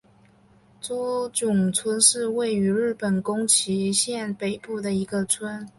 [0.81, 5.69] 诸冢村是位于日本宫崎县北部的一个村。